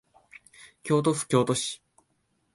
[0.81, 1.79] 京都府京都市